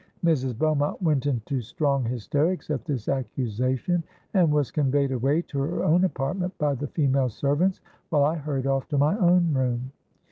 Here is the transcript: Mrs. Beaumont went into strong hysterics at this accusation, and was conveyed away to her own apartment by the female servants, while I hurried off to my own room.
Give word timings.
Mrs. 0.25 0.57
Beaumont 0.57 0.99
went 1.03 1.27
into 1.27 1.61
strong 1.61 2.03
hysterics 2.03 2.71
at 2.71 2.85
this 2.85 3.07
accusation, 3.07 4.03
and 4.33 4.51
was 4.51 4.71
conveyed 4.71 5.11
away 5.11 5.43
to 5.43 5.59
her 5.59 5.83
own 5.83 6.05
apartment 6.05 6.57
by 6.57 6.73
the 6.73 6.87
female 6.87 7.29
servants, 7.29 7.81
while 8.09 8.23
I 8.23 8.37
hurried 8.37 8.65
off 8.65 8.87
to 8.89 8.97
my 8.97 9.15
own 9.19 9.53
room. 9.53 9.91